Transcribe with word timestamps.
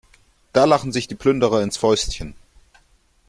Da 0.51 0.65
lachen 0.65 0.91
sich 0.91 1.07
die 1.07 1.13
Plünderer 1.13 1.61
ins 1.61 1.77
Fäustchen. 1.77 2.33